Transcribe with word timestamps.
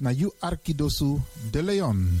na 0.00 0.10
you 0.10 0.32
Arkidosu 0.40 1.20
de 1.52 1.62
Leon. 1.62 2.20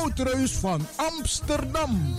Woutreus 0.01 0.51
van 0.51 0.87
Amsterdam. 0.95 2.15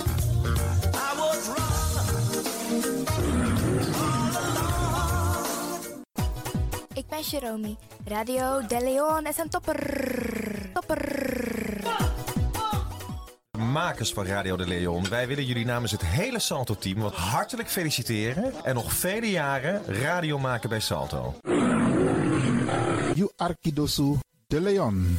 Ik 6.95 7.09
ben 7.09 7.21
Jerome. 7.21 7.77
Radio 8.05 8.67
De 8.67 8.81
Leon 8.83 9.27
is 9.27 9.39
een 9.39 9.49
topper. 9.49 10.71
Topper. 10.73 11.81
Makers 13.59 14.13
van 14.13 14.27
Radio 14.27 14.57
de 14.57 14.67
Leon, 14.67 15.09
wij 15.09 15.27
willen 15.27 15.45
jullie 15.45 15.65
namens 15.65 15.93
het 15.93 16.03
hele 16.03 16.39
Salto-team 16.39 17.01
wat 17.01 17.15
hartelijk 17.15 17.69
feliciteren 17.69 18.53
en 18.65 18.75
nog 18.75 18.93
vele 18.93 19.31
jaren 19.31 19.83
radio 19.85 20.39
maken 20.39 20.69
bij 20.69 20.81
Salto. 20.81 21.35
You 23.15 23.31
Arkidosu 23.37 24.19
de 24.47 24.61
Leon. 24.61 25.19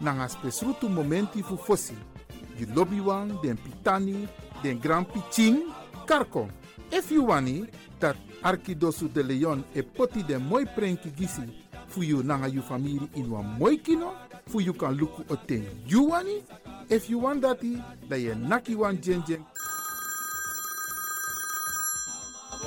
nanga 0.00 0.28
spesrutu 0.28 0.88
momenti 0.88 1.42
fu 1.42 1.56
fosi. 1.56 1.94
You 2.58 2.66
lobby 2.74 3.00
wan, 3.00 3.38
den 3.42 3.56
pitani, 3.56 4.28
den 4.62 4.78
grand 4.78 5.06
piching, 5.08 5.62
karko. 6.06 6.48
If 6.92 7.10
you 7.10 7.24
wani, 7.26 7.66
dat 8.00 8.16
Arkidosu 8.42 9.08
de 9.08 9.22
Leon 9.22 9.64
e 9.74 9.82
poti 9.82 10.22
den 10.22 10.42
moi 10.42 10.64
prenki 10.64 11.10
gisi 11.10 11.42
fu 11.88 12.02
you 12.02 12.22
nanga 12.22 12.48
you 12.48 12.62
family 12.62 13.08
in 13.14 13.30
wan 13.30 13.56
moi 13.58 13.76
kino, 13.76 14.12
fu 14.46 14.60
you 14.60 14.74
kan 14.74 14.96
luku 14.96 15.24
o 15.30 15.36
ten 15.36 15.66
you 15.86 16.10
wani. 16.10 16.42
If 16.90 17.08
you 17.08 17.18
want 17.18 17.42
dati, 17.42 17.82
da 18.08 18.16
ye 18.16 18.34
naki 18.34 18.74
wan 18.74 19.00
jen 19.00 19.24
jen. 19.26 19.44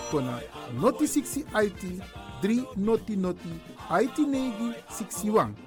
Kona 0.10 0.42
noti 0.74 1.06
60 1.06 1.46
IT 1.54 2.02
3 2.42 2.78
noti 2.78 3.16
noti 3.16 3.50
IT 3.92 4.18
negi 4.18 4.74
61. 4.90 5.67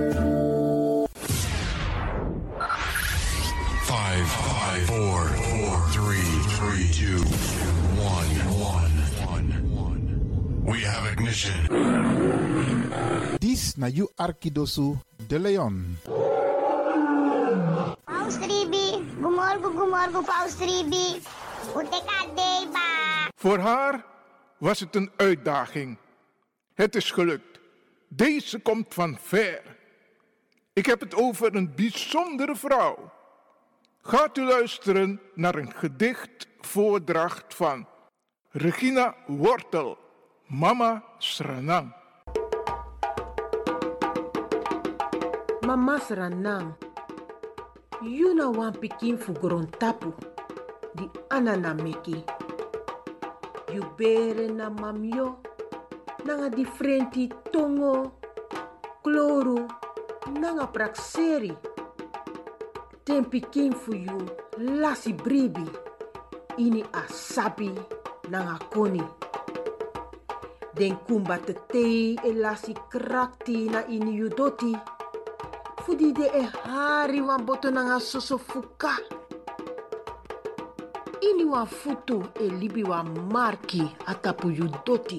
Five, 4.11 4.27
five, 4.27 4.83
four, 4.91 5.19
four, 5.47 5.75
three, 5.95 6.31
three, 6.59 6.85
two, 6.91 7.23
one, 7.95 8.31
one, 8.59 8.95
one, 9.23 9.47
one. 9.71 10.03
We 10.67 10.83
have 10.83 11.07
ignition. 11.07 11.55
Dis 13.39 13.77
na 13.77 13.87
you 13.87 14.11
Arkidosu 14.19 14.99
de 15.27 15.39
Leon. 15.39 15.95
Paus 18.03 18.35
Ribi, 18.43 18.99
gumorgo 19.15 19.71
gumorgo 19.79 20.21
Paus 20.27 20.59
Ribi. 20.59 21.23
Uteka 21.71 22.27
deba. 22.35 23.31
Voor 23.35 23.59
haar 23.59 24.03
was 24.57 24.79
het 24.79 24.95
een 24.95 25.11
uitdaging. 25.15 25.97
Het 26.73 26.95
is 26.95 27.11
gelukt. 27.11 27.59
Deze 28.07 28.59
komt 28.59 28.93
van 28.93 29.17
ver. 29.21 29.61
Ik 30.73 30.85
heb 30.85 30.99
het 30.99 31.15
over 31.15 31.55
een 31.55 31.71
bijzondere 31.75 32.55
vrouw. 32.55 33.19
Gaat 34.03 34.37
u 34.37 34.43
luisteren 34.43 35.21
naar 35.33 35.55
een 35.55 35.71
gedicht 35.71 36.47
voordracht 36.59 37.55
van 37.55 37.87
Regina 38.49 39.15
Wortel, 39.27 39.97
Mama 40.47 41.03
Sranang. 41.17 41.93
Mama 45.65 45.99
Sranang, 45.99 46.73
you 48.01 48.33
na 48.33 48.51
wan 48.51 48.79
pikin 48.79 49.19
fu 49.19 49.33
tapu, 49.77 50.13
di 50.93 51.09
anana 51.27 51.73
meki. 51.73 52.23
You 53.71 54.53
na 54.53 54.69
mamyo, 54.69 55.41
nanga 56.23 56.49
differenti 56.49 57.29
tongo, 57.51 58.19
kloru, 59.01 59.65
nanga 60.39 60.67
prakseri. 60.67 61.70
Ten 63.01 63.25
pikin 63.25 63.73
fu 63.73 63.97
you 63.97 64.29
lasi 64.61 65.13
bribi, 65.13 65.65
ini 66.61 66.85
asabi 66.93 67.73
nanga 68.29 68.61
koni. 68.69 69.01
Den 70.77 70.95
kumba 71.09 71.41
te 71.41 71.53
tei 71.65 72.13
e 72.21 72.31
lasi 72.37 72.77
krakti 72.93 73.73
na 73.73 73.81
ini 73.89 74.13
you 74.13 74.29
doti. 74.29 74.77
Fudi 75.81 76.13
de 76.13 76.29
e 76.29 76.45
hari 76.45 77.21
wan 77.25 77.41
boto 77.41 77.73
nanga 77.73 77.97
soso 77.99 78.37
fuka. 78.37 78.93
Ini 81.25 81.43
wan 81.49 81.65
futu 81.65 82.21
e 82.37 82.53
libi 82.53 82.83
wan 82.85 83.09
marki 83.33 83.81
atapu 84.05 84.53
you 84.53 84.69
doti. 84.85 85.17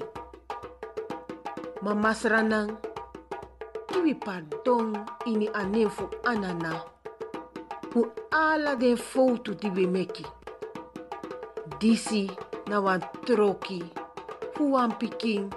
Mama 1.83 2.15
sranang, 2.15 2.79
kiwi 3.91 4.15
pardon 4.15 4.95
ini 5.27 5.51
fu 5.91 6.07
anana. 6.23 6.92
Fu 7.93 8.11
ala 8.31 8.75
den 8.75 8.97
foto 8.97 9.53
di 9.53 9.69
we. 9.69 10.07
Disi 11.79 12.25
na 12.67 12.81
wan 12.81 13.01
troki, 13.27 13.85
fu 14.55 14.71
wan 14.73 14.97
pikin, 14.97 15.53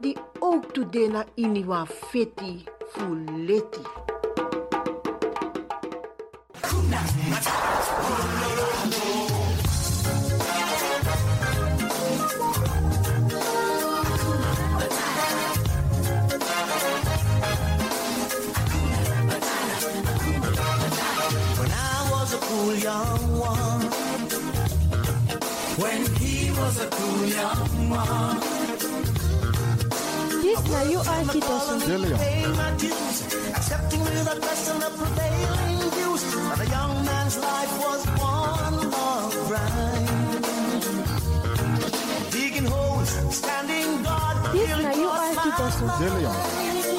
di 0.00 0.16
ook 0.40 0.74
de 0.90 1.06
na 1.08 1.24
ini 1.36 1.62
wan 1.64 1.86
feti 1.86 2.66
fu 2.90 3.14
leti. 3.46 4.01
A 27.42 27.56
cool 27.56 27.82
young 27.82 27.90
one. 27.90 28.40
Dis 30.42 30.60
na 30.70 30.82
you 30.90 31.00
Arkidosu 31.00 31.74
De 45.98 46.91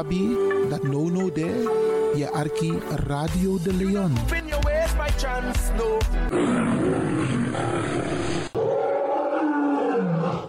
sabi 0.00 0.36
dat 0.68 0.82
no 0.82 1.08
no 1.08 1.32
there. 1.32 1.68
Je 2.14 2.30
arki 2.30 2.72
Radio 3.06 3.58
de 3.62 3.72
Leon. 3.74 4.16
Spin 4.26 4.46
your 4.46 4.62
ways 4.64 4.92
by 4.96 5.10
chance, 5.16 5.72
no. 5.76 5.98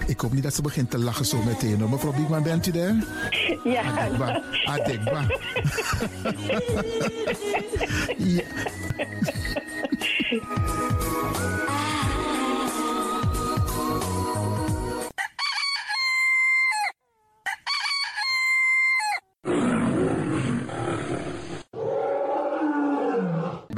Ik 0.06 0.19
hoop 0.19 0.33
niet 0.33 0.44
dat 0.44 0.53
ze 0.53 0.62
begint 0.62 0.89
te 0.89 0.98
lachen 1.00 1.25
zo 1.25 1.38
meteen. 1.44 1.80
hoor. 1.80 1.89
Mevrouw 1.89 2.13
Biekman, 2.13 2.44
bent 2.44 2.68
u 2.68 2.71
daar? 2.71 2.95
Ja. 3.63 3.81
Adekba. 3.81 4.42
Adekba. 4.65 5.21
ja. 8.36 8.44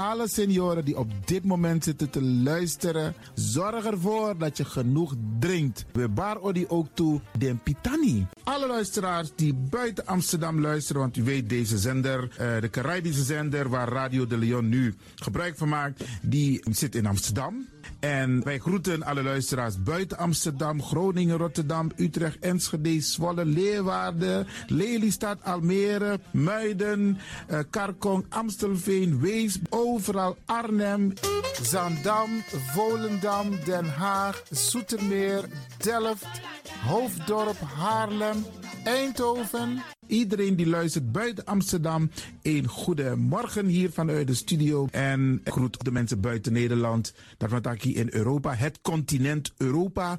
Alle 0.00 0.28
senioren 0.28 0.84
die 0.84 0.98
op 0.98 1.10
dit 1.24 1.44
moment 1.44 1.84
zitten 1.84 2.10
te 2.10 2.22
luisteren, 2.22 3.14
zorg 3.34 3.84
ervoor 3.84 4.38
dat 4.38 4.56
je 4.56 4.64
genoeg 4.64 5.14
drinkt. 5.38 5.84
We 5.92 6.08
bar 6.08 6.40
odi 6.40 6.64
ook 6.68 6.86
toe 6.94 7.20
den 7.38 7.60
pitani. 7.62 8.26
Alle 8.44 8.66
luisteraars 8.66 9.32
die 9.36 9.54
buiten 9.54 10.06
Amsterdam 10.06 10.60
luisteren, 10.60 11.00
want 11.00 11.16
u 11.16 11.22
weet 11.22 11.48
deze 11.48 11.78
zender, 11.78 12.28
eh, 12.36 12.60
de 12.60 12.70
Caribische 12.70 13.22
zender 13.22 13.68
waar 13.68 13.88
Radio 13.88 14.26
de 14.26 14.38
Leon 14.38 14.68
nu 14.68 14.94
gebruik 15.14 15.56
van 15.56 15.68
maakt, 15.68 16.04
die 16.22 16.64
zit 16.70 16.94
in 16.94 17.06
Amsterdam. 17.06 17.66
En 18.00 18.44
wij 18.44 18.58
groeten 18.58 19.02
alle 19.02 19.22
luisteraars 19.22 19.82
buiten 19.82 20.18
Amsterdam, 20.18 20.82
Groningen, 20.82 21.36
Rotterdam, 21.36 21.90
Utrecht, 21.96 22.38
Enschede, 22.38 23.00
Zwolle, 23.00 23.44
Leeuwarden, 23.44 24.46
Lelystad, 24.66 25.38
Almere, 25.42 26.20
Muiden, 26.30 27.18
eh, 27.46 27.58
Karkong, 27.70 28.24
Amstelveen, 28.28 29.20
Wees, 29.20 29.58
overal 29.90 30.36
Arnhem, 30.46 31.12
Zaandam, 31.62 32.42
Volendam, 32.74 33.58
Den 33.64 33.84
Haag, 33.84 34.42
Zoetermeer, 34.50 35.44
Delft, 35.78 36.40
Hoofddorp, 36.86 37.60
Haarlem, 37.60 38.44
Eindhoven. 38.84 39.82
Iedereen 40.06 40.56
die 40.56 40.66
luistert 40.66 41.12
buiten 41.12 41.44
Amsterdam, 41.44 42.10
een 42.42 42.68
goede 42.68 43.16
morgen 43.16 43.66
hier 43.66 43.90
vanuit 43.90 44.26
de 44.26 44.34
studio. 44.34 44.88
En 44.90 45.40
groet 45.44 45.84
de 45.84 45.90
mensen 45.90 46.20
buiten 46.20 46.52
Nederland. 46.52 47.12
Dat 47.36 47.50
wat 47.50 47.82
hier 47.82 47.96
in 47.96 48.08
Europa, 48.10 48.54
het 48.54 48.80
continent 48.80 49.52
Europa. 49.56 50.18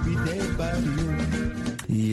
day 0.25 0.41
by 0.57 0.79
noon. 0.81 1.50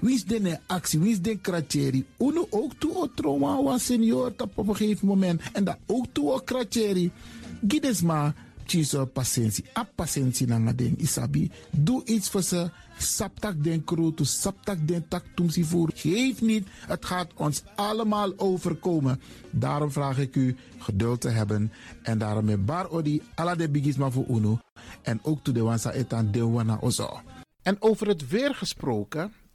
Wie 0.00 0.14
is 0.14 0.24
de 0.24 0.58
actie? 0.66 1.00
Wie 1.00 1.10
is 1.10 1.20
de 1.20 1.36
kratjeri? 1.36 2.06
Uno 2.18 2.46
ook 2.50 2.72
toe 2.78 2.94
o 2.94 3.10
trauma 3.14 3.62
wa 3.62 3.78
senior 3.78 4.32
op 4.38 4.52
op 4.54 4.68
een 4.68 4.76
gegeven 4.76 5.06
moment. 5.06 5.42
En 5.52 5.64
dat 5.64 5.78
ook 5.86 6.06
toe 6.12 6.32
o 6.32 6.38
kratjeri. 6.38 7.10
Gides 7.68 8.02
maar 8.02 8.34
chiso 8.66 9.04
patiëntie. 9.06 9.64
A 9.78 9.82
patiëntie 9.82 10.46
na 10.46 10.72
ding 10.72 10.98
isabi. 10.98 11.50
Doe 11.70 12.04
iets 12.04 12.30
voor 12.30 12.42
ze. 12.42 12.70
Saptak 12.98 13.62
den 13.64 13.84
kroto, 13.84 14.24
saptak 14.24 14.78
den 14.88 15.08
tak 15.08 15.24
tumsi 15.34 15.64
voer. 15.64 15.90
Geef 15.94 16.40
niet, 16.40 16.66
het 16.86 17.04
gaat 17.04 17.30
ons 17.34 17.62
allemaal 17.74 18.32
overkomen. 18.36 19.20
Daarom 19.50 19.90
vraag 19.90 20.18
ik 20.18 20.36
u 20.36 20.56
geduld 20.78 21.20
te 21.20 21.28
hebben. 21.28 21.72
En 22.02 22.18
daarom 22.18 22.44
met 22.44 22.66
bar 22.66 22.90
odi 22.90 23.22
ala 23.34 23.54
de 23.54 23.68
bigisma 23.68 24.10
voor 24.10 24.26
uno. 24.28 24.58
En 25.02 25.20
ook 25.22 25.44
to 25.44 25.52
de 25.52 25.62
wansa 25.62 25.92
etan 25.92 26.30
de 26.30 26.46
wana 26.46 26.78
ozo. 26.80 27.20
En 27.62 27.76
over 27.82 28.08
het 28.08 28.28
weer 28.28 28.54
gesproken, 28.54 29.32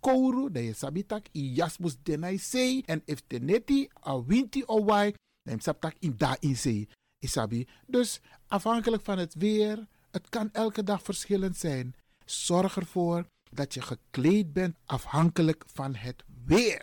kouru, 0.00 0.50
dan 0.50 0.62
je 0.62 0.72
sabitak 0.72 1.26
i 1.32 1.52
jasmus 1.54 1.96
denai 2.02 2.38
sei. 2.38 2.82
En 2.86 3.02
if 3.04 3.22
teneti 3.26 3.88
a 4.06 4.24
winti 4.24 4.62
o 4.66 4.84
wai, 4.84 5.14
dan 5.42 5.54
je 5.56 5.62
sabtak 5.62 5.94
in 5.98 6.14
da 6.16 6.36
in. 6.40 6.88
Isabi. 7.18 7.66
Dus 7.86 8.20
afhankelijk 8.46 9.04
van 9.04 9.18
het 9.18 9.34
weer, 9.34 9.86
het 10.10 10.28
kan 10.28 10.48
elke 10.52 10.82
dag 10.82 11.02
verschillend 11.02 11.56
zijn. 11.56 11.94
Zorg 12.24 12.76
ervoor 12.76 13.26
dat 13.50 13.74
je 13.74 13.82
gekleed 13.82 14.52
bent 14.52 14.76
afhankelijk 14.84 15.64
van 15.66 15.94
het 15.94 16.24
weer. 16.44 16.82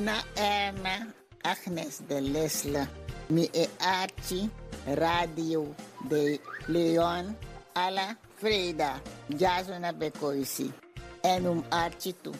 Nina 0.00 0.24
Erna, 0.34 1.12
Agnes 1.42 2.00
de 2.08 2.20
Lesle, 2.20 2.88
mi 3.28 3.46
e 3.52 3.68
Archie, 3.80 4.48
Radio 4.86 5.74
de 6.08 6.40
Leon, 6.68 7.36
alla 7.74 8.16
Freda, 8.36 8.98
Jasona 9.26 9.92
Bekoisi, 9.92 10.72
en 11.20 11.46
um 11.46 11.64
Archie 11.68 12.14
toe. 12.22 12.34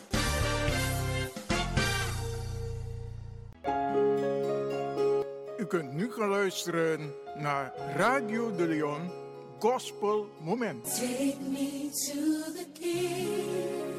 U 5.57 5.65
kunt 5.65 5.93
nu 5.93 6.11
gaan 6.11 6.29
luisteren 6.29 7.13
naar 7.35 7.73
Radio 7.95 8.55
de 8.55 8.67
Leon 8.67 9.11
Gospel 9.59 10.29
Moment. 10.39 10.85
Take 10.95 11.37
me 11.39 11.89
to 11.91 12.53
the 12.53 12.65
king. 12.73 13.90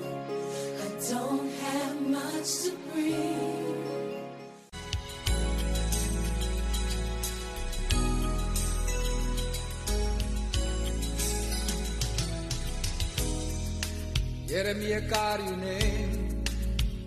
Don't 1.11 1.51
have 1.63 2.01
much 2.01 2.51
to 2.63 2.73
bring. 2.87 3.73
Yeremia 14.47 15.01
karyune 15.11 15.79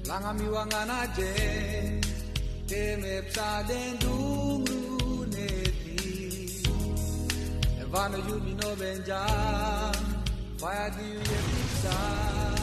langa 0.10 0.32
mi 0.40 0.48
wangana 0.56 1.00
je 1.16 1.32
te 2.68 2.82
me 3.02 3.14
psaden 3.30 3.92
dungru 4.02 5.26
neti 5.34 6.00
evano 7.82 8.18
yumi 8.28 8.54
no 8.60 8.70
benja 8.80 9.22
fire 10.60 10.90
di 10.96 11.08
ye 11.30 12.55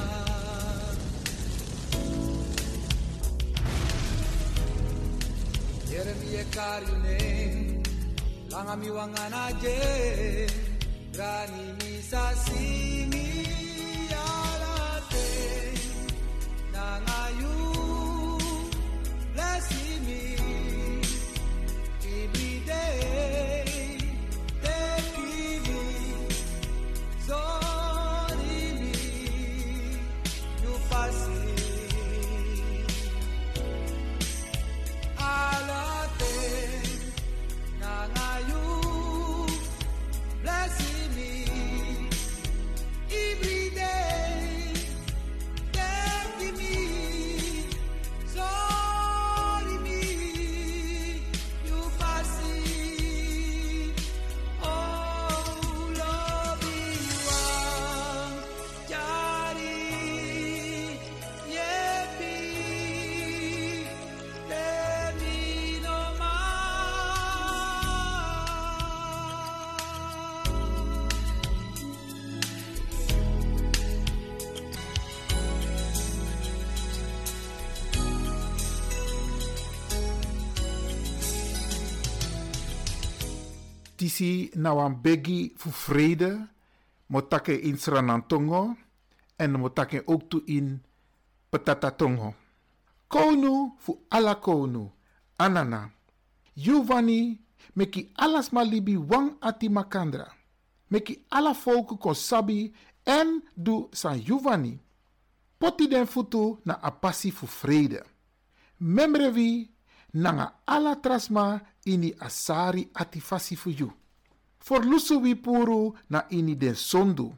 karine 6.55 7.83
langamiwanganaje 8.51 9.79
rani 11.19 11.65
misasimi 11.79 13.32
Een 84.23 85.00
biggie 85.00 85.52
voor 85.57 85.73
vrede, 85.73 86.49
Motake 87.07 87.61
in 87.61 87.79
Sranantongo 87.79 88.76
en 89.37 89.59
motake 89.59 90.02
ook 90.07 90.23
toe 90.29 90.43
in 90.45 90.83
Petatatongo. 91.49 92.35
Konu 93.07 93.73
fu 93.79 93.99
ala 94.09 94.35
konu. 94.35 94.91
Anana. 95.37 95.91
Giovanni 96.55 97.41
meki 97.75 98.11
alas 98.14 98.50
malibi 98.50 98.97
wang 98.97 99.37
ati 99.41 99.69
makandra. 99.69 100.33
Meki 100.88 101.25
ala 101.29 101.55
volken 101.55 102.14
sabi 102.14 102.73
en 103.05 103.43
du 103.55 103.88
san 103.91 104.21
Giovanni. 104.21 104.81
Poti 105.59 105.88
den 105.88 106.07
futu 106.07 106.59
na 106.64 106.79
apasi 106.81 107.31
fu 107.31 107.47
vrede. 107.47 108.02
Memrevi 108.79 109.71
nanga 110.12 110.62
ala 110.64 110.97
trasma 110.97 111.61
ini 111.85 112.14
asari 112.19 112.88
ati 112.93 113.21
fasi 113.21 113.57
fu 113.57 113.71
you. 113.71 113.93
For 114.62 114.85
lusu 114.87 115.19
wi 115.21 115.35
puru 115.35 115.92
na 116.09 116.26
ini 116.31 116.54
den 116.57 116.75
sondu. 116.75 117.35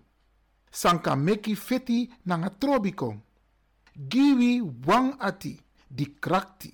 Sanka 0.71 1.17
meki 1.17 1.57
feti 1.57 2.11
nanga 2.27 2.51
trobiko. 2.51 3.15
Giwi 3.97 4.61
wang 4.87 5.17
ati 5.19 5.59
di 5.89 6.05
krakti. 6.21 6.73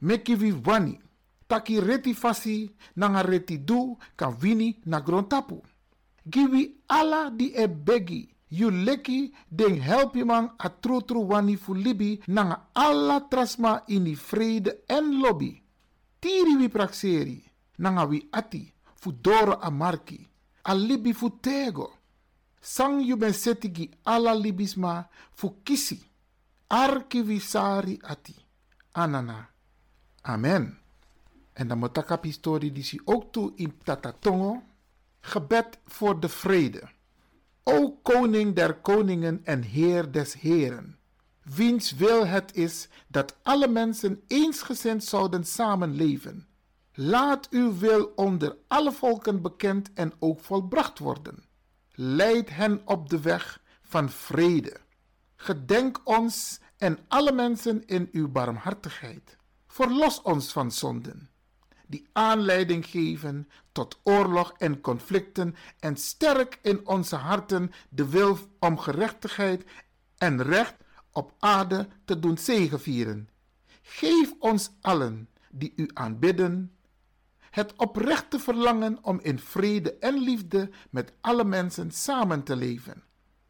Meki 0.00 0.34
vi 0.34 0.52
wani. 0.52 0.98
Taki 1.46 1.80
reti 1.80 2.14
fasi 2.14 2.70
nanga 2.96 3.22
reti 3.22 3.58
du 3.58 3.98
kan 4.16 4.36
wini 4.40 4.80
na 4.86 5.00
grontapu. 5.00 5.60
Giwi 6.24 6.80
ala 6.88 7.30
di 7.30 7.52
e 7.54 7.68
begi. 7.68 8.28
You 8.48 8.70
leki 8.70 9.32
den 9.48 9.80
help 9.80 10.14
je 10.16 10.24
man 10.24 10.50
a 10.58 10.68
tru 10.70 11.02
tru 11.02 11.26
wani 11.28 11.56
fu 11.56 11.74
libi 11.74 12.20
nanga 12.26 12.68
alla 12.72 13.20
trasma 13.20 13.82
ini 13.88 14.14
vrede 14.14 14.82
en 14.88 15.20
lobby. 15.20 15.62
Tiri 16.20 16.56
wi 16.56 16.68
praxeri 16.68 17.44
nanga 17.78 18.04
wi 18.04 18.28
ati 18.30 18.72
fu 19.00 19.10
doro 19.20 19.58
a 19.58 19.70
marki. 19.70 20.20
A 20.70 20.72
libi 20.74 21.12
fu 21.12 21.28
tego. 21.40 21.86
Sang 22.60 23.00
you 23.00 23.16
ben 23.16 23.34
alla 24.02 24.32
libisma 24.34 25.08
fu 25.32 25.62
kisi. 25.62 25.98
Arki 26.68 27.20
wi 27.22 27.38
sari 27.40 27.98
ati. 28.02 28.34
Anana. 28.92 29.48
Amen. 30.22 30.78
En 31.52 31.68
dan 31.68 31.78
moet 31.78 31.96
ik 31.96 32.18
historie 32.22 32.72
die 32.72 33.00
ook 33.04 33.32
toe 33.32 33.52
in 33.54 33.78
Tatatongo. 33.84 34.62
Gebed 35.20 35.78
voor 35.86 36.20
de 36.20 36.28
vrede. 36.28 36.88
O 37.62 37.98
koning 38.02 38.54
der 38.54 38.74
koningen 38.74 39.40
en 39.44 39.62
heer 39.62 40.12
des 40.12 40.34
heren, 40.34 40.98
wiens 41.42 41.92
wil 41.92 42.26
het 42.26 42.56
is 42.56 42.88
dat 43.06 43.36
alle 43.42 43.68
mensen 43.68 44.22
eensgezind 44.26 45.04
zouden 45.04 45.44
samenleven. 45.44 46.46
Laat 46.94 47.48
uw 47.50 47.78
wil 47.78 48.12
onder 48.14 48.56
alle 48.66 48.92
volken 48.92 49.42
bekend 49.42 49.92
en 49.92 50.12
ook 50.18 50.40
volbracht 50.40 50.98
worden. 50.98 51.44
Leid 51.92 52.50
hen 52.50 52.82
op 52.84 53.08
de 53.08 53.20
weg 53.20 53.62
van 53.82 54.10
vrede. 54.10 54.76
Gedenk 55.36 56.00
ons 56.04 56.60
en 56.76 56.98
alle 57.08 57.32
mensen 57.32 57.86
in 57.86 58.08
uw 58.12 58.28
barmhartigheid. 58.28 59.36
Verlos 59.66 60.22
ons 60.22 60.52
van 60.52 60.72
zonden 60.72 61.30
die 61.90 62.08
aanleiding 62.12 62.86
geven 62.86 63.48
tot 63.72 64.00
oorlog 64.02 64.54
en 64.58 64.80
conflicten 64.80 65.54
en 65.78 65.96
sterk 65.96 66.58
in 66.62 66.86
onze 66.86 67.16
harten 67.16 67.72
de 67.88 68.08
wil 68.08 68.38
om 68.58 68.78
gerechtigheid 68.78 69.64
en 70.18 70.42
recht 70.42 70.74
op 71.12 71.34
aarde 71.38 71.88
te 72.04 72.18
doen 72.18 72.38
zegevieren. 72.38 73.28
Geef 73.82 74.34
ons 74.38 74.70
allen 74.80 75.28
die 75.50 75.72
u 75.76 75.90
aanbidden 75.94 76.72
het 77.50 77.72
oprechte 77.76 78.38
verlangen 78.38 78.98
om 79.02 79.20
in 79.22 79.38
vrede 79.38 79.98
en 79.98 80.18
liefde 80.18 80.70
met 80.90 81.12
alle 81.20 81.44
mensen 81.44 81.90
samen 81.90 82.42
te 82.42 82.56
leven. 82.56 83.02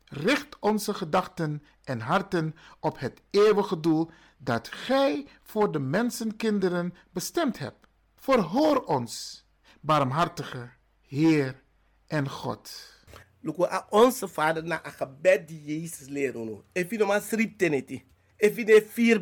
Richt 0.04 0.58
onze 0.58 0.94
gedachten 0.94 1.62
en 1.84 2.00
harten 2.00 2.54
op 2.80 2.98
het 2.98 3.22
eeuwige 3.30 3.80
doel 3.80 4.10
dat 4.38 4.68
Gij 4.68 5.26
voor 5.42 5.72
de 5.72 5.78
mensenkinderen 5.78 6.94
bestemd 7.12 7.58
hebt. 7.58 7.86
Verhoor 8.16 8.84
ons, 8.84 9.44
barmhartige 9.80 10.70
Heer 11.00 11.62
en 12.06 12.28
God. 12.28 12.98
Luko 13.40 13.64
a 13.64 13.86
onze 13.90 14.28
vader 14.28 14.64
na 14.64 14.86
a 14.86 14.90
gebed 14.90 15.48
die 15.48 15.64
Jezus 15.64 16.08
leren 16.08 16.44
no. 16.44 16.64
If 16.72 16.90
you 16.90 17.00
no 17.00 17.06
maar 17.06 17.20
srip 17.20 17.58
teneti. 17.58 18.04
You 18.36 18.64
de 18.64 18.86
vier. 18.88 19.20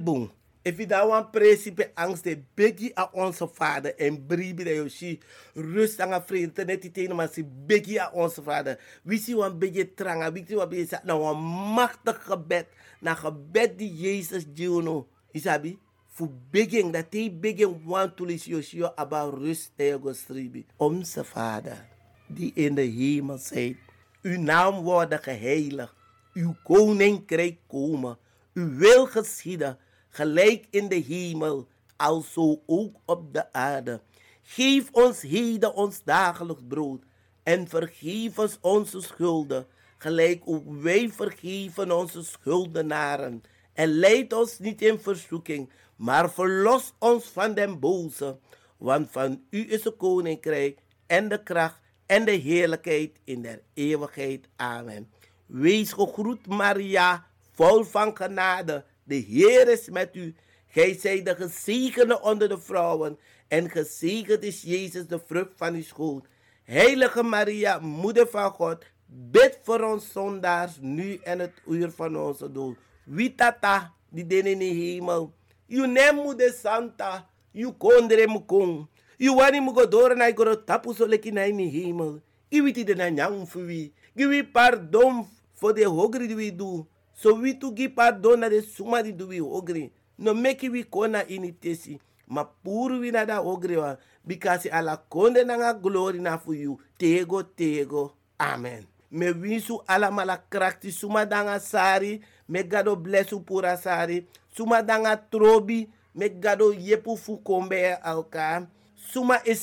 If 0.68 0.76
you 0.76 0.86
da 0.86 1.06
wan 1.08 1.30
principe 1.32 1.88
angst 1.96 2.24
de 2.28 2.36
begi 2.54 2.92
a 2.92 3.08
onze 3.12 3.48
vader 3.48 3.94
en 3.96 4.26
bribi 4.26 4.64
da 4.64 4.74
yoshi 4.76 5.16
rust 5.54 6.00
aan 6.00 6.12
a 6.12 6.20
vrede 6.20 6.52
teneti 6.52 6.90
tene 6.92 7.14
maar 7.16 7.30
si 7.32 7.44
begi 7.44 7.96
a 7.98 8.10
onze 8.12 8.42
vader. 8.42 8.76
Wie 9.02 9.18
si 9.18 9.32
wan 9.34 9.56
begi 9.58 9.86
tranga, 9.96 10.28
wie 10.32 10.44
si 10.44 10.54
wan 10.54 10.68
begi 10.68 10.86
sa 10.92 11.00
na 11.04 11.16
wan 11.16 11.40
machtig 11.74 12.20
gebed 12.28 12.68
na 13.00 13.14
gebed 13.16 13.78
die 13.80 13.88
Jezus 13.88 14.44
dio 14.44 14.82
no. 14.84 15.06
Isabi? 15.32 15.78
fu 16.18 16.28
begin 16.50 16.90
dat 16.90 17.06
hij 17.10 17.38
begin 17.40 17.80
want 17.84 18.16
to 18.16 18.24
lis 18.24 18.44
Joshua 18.44 18.92
about 18.96 19.38
rust 19.38 19.70
ego 19.76 20.12
stribi. 20.12 20.66
Onze 20.76 21.24
Vader, 21.24 21.86
die 22.26 22.52
in 22.54 22.74
de 22.74 22.82
hemel 22.82 23.38
zijt, 23.38 23.76
uw 24.22 24.40
naam 24.40 24.82
worden 24.82 25.22
geheiligd, 25.22 25.94
uw 26.34 26.54
koninkrijk 26.64 27.58
komen, 27.66 28.18
uw 28.54 28.76
wil 28.76 29.06
geschieden, 29.06 29.78
gelijk 30.18 30.66
in 30.70 30.88
de 30.88 30.94
hemel, 30.94 31.68
alzo 31.96 32.62
ook 32.66 32.96
op 33.04 33.32
de 33.32 33.52
aarde. 33.52 34.00
Geef 34.42 34.88
ons 34.92 35.22
heden 35.22 35.74
ons 35.74 36.04
dagelijks 36.04 36.62
brood 36.68 37.02
en 37.42 37.68
vergeef 37.68 38.38
ons 38.38 38.58
onze 38.60 39.00
schulden, 39.00 39.66
gelijk 39.98 40.42
ook 40.44 40.64
wij 40.66 41.10
vergeven 41.10 41.92
onze 41.92 42.24
schuldenaren. 42.24 43.42
En 43.72 43.88
leid 43.88 44.32
ons 44.32 44.58
niet 44.58 44.82
in 44.82 44.98
verzoeking, 44.98 45.70
maar 45.96 46.30
verlos 46.30 46.92
ons 46.98 47.24
van 47.24 47.54
den 47.54 47.78
boze. 47.78 48.38
Want 48.76 49.10
van 49.10 49.42
u 49.50 49.72
is 49.72 49.84
het 49.84 49.96
koninkrijk 49.96 50.78
en 51.06 51.28
de 51.28 51.42
kracht 51.42 51.80
en 52.06 52.24
de 52.24 52.30
heerlijkheid 52.30 53.20
in 53.24 53.42
der 53.42 53.62
eeuwigheid. 53.74 54.48
Amen. 54.56 55.10
Wees 55.46 55.92
gegroet, 55.92 56.46
Maria, 56.46 57.26
vol 57.52 57.84
van 57.84 58.16
genade. 58.16 58.84
De 59.08 59.14
Heer 59.14 59.68
is 59.68 59.88
met 59.88 60.16
u. 60.16 60.34
Gij 60.66 60.98
zijt 60.98 61.24
de 61.24 61.34
gezegende 61.34 62.20
onder 62.20 62.48
de 62.48 62.58
vrouwen. 62.58 63.18
En 63.48 63.70
gezegend 63.70 64.42
is 64.42 64.62
Jezus, 64.62 65.06
de 65.06 65.20
vrucht 65.26 65.52
van 65.56 65.74
uw 65.74 65.82
schoot. 65.82 66.26
Heilige 66.64 67.22
Maria, 67.22 67.78
moeder 67.78 68.28
van 68.28 68.50
God, 68.50 68.84
bid 69.06 69.58
voor 69.62 69.80
ons 69.80 70.12
zondaars, 70.12 70.78
nu 70.80 71.18
en 71.22 71.38
het 71.38 71.52
uur 71.66 71.90
van 71.90 72.18
onze 72.18 72.52
dood. 72.52 72.76
Wie 73.04 73.34
tata, 73.34 73.92
die 74.08 74.26
den 74.26 74.46
in 74.46 74.58
de 74.58 74.64
hemel. 74.64 75.32
You 75.66 75.86
nemu 75.86 76.36
de 76.36 76.52
santa, 76.62 77.26
you 77.50 77.72
kondre 77.72 78.26
mu 78.26 78.40
kon. 78.40 78.88
You 79.16 79.36
wani 79.36 79.60
mu 79.60 79.72
godora 79.72 80.14
na 80.14 80.28
igoro 80.28 80.56
tapu 80.64 80.94
so 80.94 81.06
leki 81.06 81.32
na 81.32 81.42
in 81.42 81.58
hemel. 81.58 82.20
Iwiti 82.50 82.84
de 82.84 82.94
na 82.94 83.08
nyang 83.08 83.46
fuwi. 83.46 83.92
Give 84.16 84.44
pardon 84.52 85.26
for 85.54 85.72
the 85.72 85.84
hogri 85.84 86.28
die 86.28 86.34
we 86.34 86.50
do. 86.50 86.86
So 87.18 87.34
we 87.34 87.54
to 87.58 87.72
give 87.74 87.96
pardon 87.98 88.38
na 88.38 88.48
de 88.48 88.62
suma 88.62 89.02
di 89.02 89.10
do 89.10 89.26
we 89.26 89.40
hogri. 89.42 89.90
No 90.18 90.34
make 90.34 90.62
we 90.70 90.84
kona 90.84 91.24
initesi. 91.26 91.98
Ma 92.28 92.44
puru 92.44 93.00
we 93.00 93.10
na 93.10 93.24
da 93.24 93.42
hogri 93.42 93.76
wa. 93.76 93.96
Because 94.24 94.70
ala 94.70 94.96
konde 95.10 95.44
na 95.44 95.58
nga 95.58 95.74
glory 95.74 96.20
na 96.20 96.38
for 96.38 96.54
you. 96.54 96.78
Tego, 96.96 97.42
tego. 97.42 98.12
Amen. 98.38 98.86
Me 99.10 99.32
winsu 99.32 99.82
ala 99.88 100.12
mala 100.12 100.38
krakti 100.38 100.92
suma 100.92 101.26
danga 101.26 101.58
sari. 101.58 102.20
Me 102.48 102.62
gado 102.62 102.94
blessu 102.94 103.40
pura 103.44 103.76
sari. 103.76 104.24
Suma 104.54 104.80
danga 104.82 105.16
trobi. 105.16 105.88
Me 106.14 106.28
gado 106.28 106.72
yepu 106.72 107.16
fu 107.18 107.38
kombe 107.42 107.98
alka. 107.98 108.68
Suma 108.94 109.42
e 109.44 109.54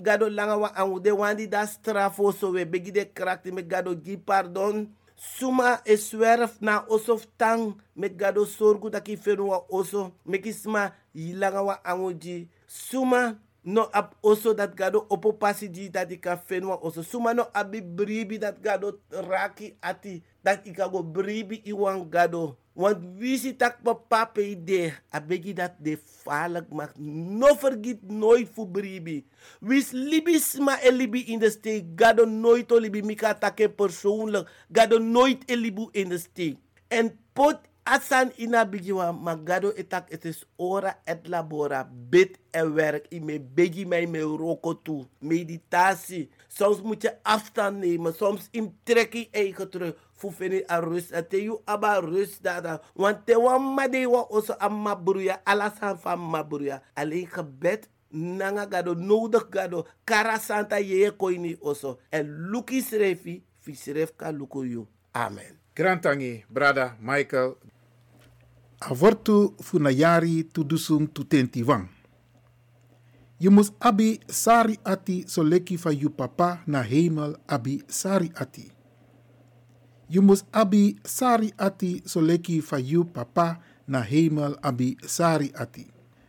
gado 0.00 0.30
langa 0.30 0.56
wa 0.56 0.74
angu 0.74 1.00
de 1.00 1.10
wandi 1.10 1.46
da 1.46 1.66
strafo 1.66 2.32
so 2.32 2.52
we 2.52 2.64
begi 2.64 2.92
de 2.92 3.04
krakti 3.04 3.52
me 3.52 3.62
gado 3.62 3.94
gi 3.94 4.16
pardon. 4.16 4.88
Suma 5.16 5.80
e 5.84 5.96
swerf 5.96 6.60
na 6.60 6.84
osof 6.88 7.26
tang 7.38 7.74
me 7.96 8.08
gado 8.08 8.46
sorgu 8.46 8.90
taki 8.90 9.16
fenu 9.16 9.50
oso. 9.70 10.12
Me 10.26 10.38
kisma 10.38 10.92
yilanga 11.14 11.62
wa 11.62 11.84
angu 11.84 12.12
ji. 12.12 12.48
Suma 12.66 13.38
no 13.64 13.88
ap 13.92 14.14
oso 14.22 14.54
dat 14.54 14.74
gado 14.76 15.06
opo 15.08 15.32
pasi 15.32 15.68
di 15.68 15.88
dat 15.88 16.12
ika 16.12 16.36
fenwa 16.36 16.76
oso 16.82 17.02
suma 17.02 17.34
no 17.34 17.48
abi 17.54 17.80
bribi 17.80 18.38
dat 18.38 18.60
gado 18.60 19.00
raki 19.10 19.74
ati 19.82 20.22
dat 20.44 20.66
ika 20.66 20.88
go 20.88 21.02
bribi 21.02 21.62
iwan 21.64 22.04
gado 22.10 22.56
want 22.74 22.98
wisi 23.18 23.54
tak 23.54 23.82
papa 23.82 24.26
pe 24.34 24.42
ide 24.52 24.92
abegi 25.14 25.54
dat 25.54 25.78
de 25.78 25.94
falak 25.96 26.66
mak 26.74 26.92
no 26.98 27.54
vergiet 27.54 28.02
nooit 28.02 28.50
fu 28.50 28.66
bribi. 28.66 29.22
Wis 29.62 29.94
libis 29.94 30.58
ma 30.58 30.76
e 30.82 30.90
libi 30.90 31.24
in 31.30 31.38
de 31.38 31.50
steek? 31.50 31.94
Gado 31.96 32.26
nooit 32.26 32.72
o 32.74 32.78
libi 32.78 33.02
mika 33.02 33.34
take 33.34 33.70
persoonlijk. 33.70 34.50
Gado 34.72 34.98
nooit 34.98 35.46
e 35.46 35.54
libu 35.56 35.88
in 35.92 36.08
de 36.08 36.18
steek. 36.18 36.58
En 36.90 37.14
pot 37.32 37.62
Asan 37.84 38.32
ina 38.40 38.64
bigiwa 38.64 39.12
magado 39.12 39.68
etak 39.76 40.08
het 40.08 40.24
is 40.24 40.40
ora 40.56 40.96
et 41.04 41.28
labora. 41.28 41.84
Bid 41.84 42.38
en 42.50 42.72
werk. 42.72 43.12
I 43.12 43.20
me 43.20 43.36
begi 43.40 43.84
mij 43.84 44.06
me 44.06 44.20
roko 44.24 44.72
toe. 44.82 45.04
Meditatie 45.20 46.30
Soms 46.54 46.82
moet 46.82 47.02
je 47.02 47.12
afstand 47.22 47.78
nemen. 47.78 48.14
Soms 48.14 48.48
in 48.50 48.76
trek 48.82 49.12
je 49.12 49.28
eigen 49.30 49.70
terug. 49.70 49.94
Fufeni 50.12 50.62
a 50.70 50.78
rust. 50.78 51.10
En 51.10 51.28
te 51.28 51.42
you 51.42 51.60
aba 51.64 51.98
rust 52.00 52.42
dada. 52.42 52.80
Want 52.94 53.26
te 53.26 53.38
wan 53.38 53.74
wa 54.10 54.26
oso 54.28 54.54
a 54.58 54.68
mabruya. 54.68 55.40
Alasan 55.44 55.98
van 55.98 56.20
mabruya. 56.20 56.82
Alleen 56.94 57.26
gebed 57.26 57.88
nanga 58.10 58.66
gado 58.70 58.94
nodig 58.94 59.46
gado. 59.50 59.86
Kara 60.04 60.38
santa 60.38 60.78
ye 60.78 61.10
koini 61.10 61.56
oso. 61.60 61.98
En 62.10 62.50
luki 62.50 62.82
srefi. 62.82 63.42
Fisref 63.60 64.12
ka 64.16 64.30
luko 64.30 64.62
you. 64.64 64.86
Amen. 65.12 65.58
Grantangi, 65.74 66.44
brada 66.48 66.96
Michael. 67.00 67.56
Avortu 68.78 69.54
funayari 69.60 70.44
tudusung 70.52 71.08
tutenti 71.12 71.62
wang. 71.62 71.88
Je 73.40 73.50
mus 73.50 73.72
abi 73.80 74.20
sari 74.28 74.78
ati 74.84 75.24
so 75.26 75.42
leki 75.42 75.76
van 75.76 75.96
je 75.98 76.08
papa 76.08 76.62
na 76.66 76.82
hemel 76.82 77.36
abi 77.46 77.82
sari 77.88 78.30
ati. 78.34 78.70
Je 80.08 80.20
mus 80.20 80.44
abi 80.52 80.96
sari 81.04 81.52
ati 81.58 82.02
so 82.06 82.20
leki 82.20 82.60
van 82.60 82.84
je 82.84 83.04
papa 83.04 83.58
na 83.86 84.00
hemel 84.00 84.54
abi 84.62 84.96
sari 85.06 85.50
ati. 85.54 85.86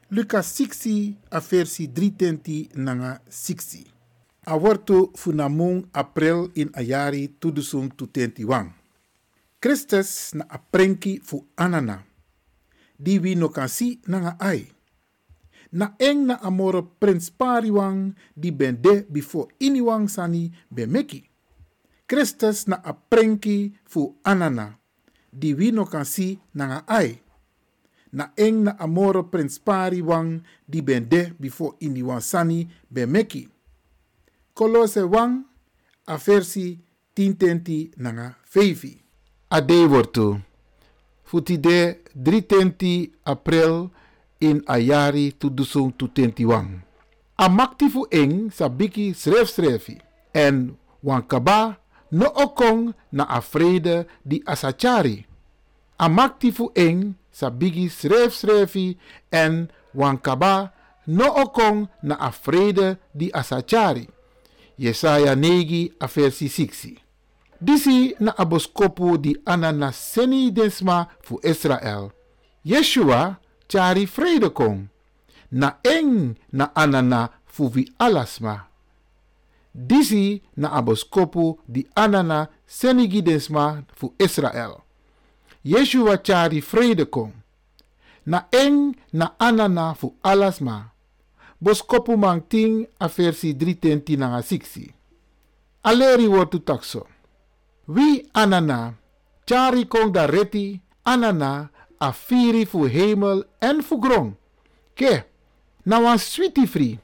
Lucas 0.09 0.53
60 0.59 1.17
a 1.31 1.39
versi 1.39 1.87
320 1.87 2.75
nanga 2.75 3.21
60. 3.29 3.85
Avortu 4.45 5.11
funamung 5.15 5.89
april 5.93 6.51
in 6.53 6.69
ayari 6.73 7.27
tudusung 7.39 7.89
tutentiwang. 7.89 8.73
Christus 9.59 10.33
na 10.37 10.45
aprenki 10.49 11.17
fu 11.23 11.45
anana. 11.57 12.05
Di 12.97 13.17
wi 13.19 13.35
no 13.35 13.49
nanga 14.07 14.37
ai. 14.39 14.74
Na 15.71 15.95
eng 15.99 16.25
na 16.25 16.35
amoro 16.41 16.83
prins 16.99 17.29
pariwang 17.29 18.13
di 18.35 18.51
ben 18.51 18.81
de 18.81 19.05
before 19.09 19.47
iniwang 19.59 20.07
sani 20.09 20.51
ben 20.69 20.91
meki. 20.91 21.29
Christus 22.07 22.67
na 22.67 22.83
aprenki 22.83 23.73
fu 23.85 24.15
anana. 24.23 24.77
Di 25.33 25.53
wi 25.53 25.71
no 25.71 25.85
kan 25.85 26.05
si 26.05 26.39
nanga 26.53 26.83
ai. 26.87 27.21
Na 28.11 28.31
eng 28.37 28.63
na 28.63 28.77
amoro 28.79 29.23
prins 29.23 29.59
pariwang 29.59 30.43
di 30.69 30.81
ben 30.81 31.09
de 31.09 31.33
before 31.39 31.75
iniwang 31.79 32.21
sani 32.21 32.67
ben 32.89 33.09
meki. 33.11 33.49
Kolose 34.53 35.03
wang 35.03 35.43
a 36.07 36.17
versi 36.17 36.79
10 37.15 37.95
nanga 37.97 38.35
5. 38.43 38.97
Ade 39.49 39.85
wortu. 39.85 40.39
Futi 41.23 41.57
de 41.57 42.01
3 42.15 43.11
april 43.25 43.89
in 44.39 44.63
ayari 44.67 45.31
tudusung 45.31 45.93
tutentiwang. 45.95 46.83
A 47.35 47.49
makti 47.49 47.91
fu 47.91 48.07
eng 48.11 48.51
sa 48.51 48.69
biki 48.69 49.11
sref 49.13 49.51
srefi. 49.51 49.99
En 50.33 50.75
wan 51.03 51.23
kaba 51.27 51.77
no 52.11 52.31
okong 52.31 52.95
na 53.11 53.27
afrede 53.27 54.07
di 54.23 54.39
asachari. 54.45 55.25
A 55.99 56.07
makti 56.09 56.51
fu 56.51 56.71
eng 56.75 57.15
sa 57.31 57.51
bigi 57.51 57.91
sref 57.91 58.31
srefi 58.31 58.95
en 59.31 59.67
wan 59.93 60.17
kaba 60.17 60.71
no 61.07 61.27
okong 61.27 61.87
na 62.03 62.15
afrede 62.15 62.97
di 63.11 63.31
asachari. 63.31 64.07
Yesaya 64.79 65.35
negi 65.35 65.91
a 65.99 66.07
versi 66.07 66.47
6. 66.47 66.99
Disi 67.61 68.15
na 68.19 68.35
aboskopu 68.37 69.17
di 69.17 69.35
anana 69.45 69.91
seni 69.91 70.51
densma 70.51 71.07
fu 71.23 71.39
Israel. 71.43 72.11
Yeshua 72.63 73.39
chari 73.67 74.05
vrede 74.05 74.49
kong. 74.49 74.87
Na 75.51 75.77
eng 75.83 76.35
na 76.51 76.75
anana 76.75 77.29
fu 77.45 77.67
vi 77.67 77.83
alasma. 77.99 78.67
Disi 79.73 80.41
na 80.55 80.71
aboskopu 80.71 81.59
di 81.67 81.87
anana 81.95 82.47
senigi 82.67 83.21
densma 83.21 83.83
fu 83.95 84.13
Israel. 84.19 84.81
Yeshua 85.63 86.17
chari 86.17 86.59
vrede 86.61 87.05
kong. 87.05 87.33
Na 88.25 88.47
eng 88.51 88.95
na 89.13 89.35
anana 89.39 89.93
fu 89.93 90.15
alasma. 90.23 90.91
Boskopu 91.61 92.17
mang 92.17 92.41
ting 92.49 92.87
a 92.99 93.07
versi 93.07 93.53
310 93.53 94.17
nanga 94.17 94.41
6. 94.41 94.93
Aleri 95.83 96.27
wortu 96.27 96.59
takso. 96.59 97.07
Wie 97.87 98.25
anana, 98.33 98.93
chari 99.45 99.85
kong 99.85 100.11
da 100.11 100.25
reti, 100.25 100.81
anana, 101.05 101.69
a 102.05 102.11
firi 102.13 102.65
fu 102.65 102.85
hemel 102.95 103.39
en 103.59 103.81
fu 103.81 103.97
grong. 103.99 104.33
Ke, 104.99 105.13
na 105.89 105.99
wan 106.03 106.19
sweetie 106.21 106.67
free, 106.67 106.99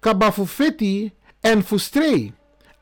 kaba 0.00 0.30
fu 0.30 0.46
feti 0.46 1.10
en 1.42 1.62
fu 1.66 1.78
strei, 1.78 2.32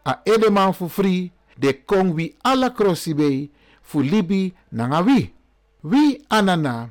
a 0.05 0.20
edeman 0.29 0.74
fu 0.77 0.88
free, 0.88 1.31
de 1.57 1.72
kong 1.88 2.12
wi 2.16 2.27
ala 2.50 2.70
crossi 2.77 3.14
bei, 3.14 3.48
fu 3.83 4.03
libi 4.03 4.53
nanga 4.77 5.00
wi. 5.07 5.20
Wie 5.90 6.20
anana, 6.29 6.90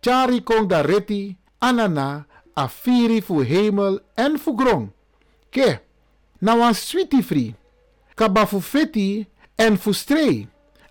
chari 0.00 0.40
kong 0.48 0.68
da 0.72 0.80
reti, 0.82 1.36
anana, 1.60 2.24
a 2.56 2.68
firi 2.68 3.20
fu 3.20 3.42
hemel 3.42 4.00
en 4.16 4.38
fu 4.38 4.54
grong. 4.56 4.88
Ke, 5.50 5.80
na 6.40 6.56
wan 6.56 6.74
sweetie 6.74 7.22
free, 7.22 7.54
kaba 8.16 8.46
feti 8.46 9.26
en 9.58 9.76
fu 9.76 9.92
strei, 9.92 10.46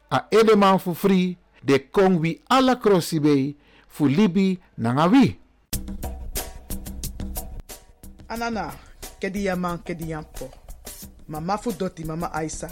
a 0.10 0.28
edeman 0.30 0.78
fu 0.80 0.94
free, 0.94 1.38
de 1.64 1.80
kong 1.92 2.20
wi 2.20 2.42
ala 2.50 2.76
crossi 2.76 3.20
bei, 3.20 3.56
fu 3.88 4.08
libi 4.08 4.60
nanga 4.78 5.08
wi. 5.08 5.40
Anana, 8.28 8.72
kedi 9.20 9.46
yaman. 9.46 9.80
Mama 11.28 11.58
fu 11.58 11.72
doti 11.72 12.04
mama 12.04 12.30
Aisa. 12.34 12.68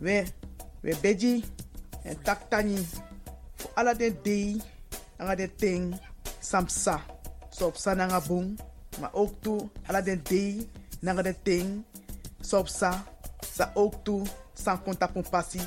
We, 0.00 0.24
we 0.82 0.94
beji, 1.02 1.44
en 2.04 2.16
taktani, 2.24 2.76
fu 3.56 3.68
ala 3.76 3.94
den 3.94 4.16
dei, 4.24 4.60
anga 5.18 5.36
den 5.36 5.50
ting, 5.56 5.94
samsa. 6.40 7.00
So 7.50 7.66
op 7.68 7.76
sa 7.76 7.94
nanga 7.94 8.20
bung, 8.20 8.58
ma 9.00 9.10
ook 9.12 9.40
tu, 9.42 9.70
ala 9.88 10.02
den 10.02 10.20
dei, 10.28 10.68
nanga 11.02 11.22
den 11.22 11.36
ting, 11.44 11.84
so 12.40 12.58
op 12.60 12.68
sa, 12.68 12.92
sa 13.44 13.70
ook 13.74 14.04
tu, 14.04 14.20
san 14.54 14.80
konta 14.84 15.08
pon 15.08 15.24
pasi, 15.24 15.60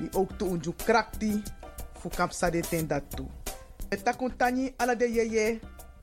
vi 0.00 0.08
ook 0.14 0.38
tu 0.38 0.48
unju 0.48 0.72
krakti, 0.84 1.42
fu 2.00 2.08
kapsa 2.08 2.50
de 2.50 2.60
ten 2.60 2.86
dat 2.86 3.02
tu. 3.16 3.26
We 3.90 3.96
takuntani 3.96 4.74
ala 4.78 4.94
de 4.94 5.06
yeye, 5.06 5.60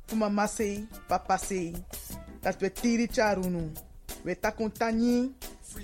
fu 0.08 0.15
mama 0.15 0.47
sei, 0.47 0.88
papa 1.08 1.38
sei, 1.38 1.75
dat 2.41 2.62
we 2.62 2.69
tiri 2.69 3.08
charunu. 3.08 3.71
We 4.23 4.36
takuntani 4.36 5.31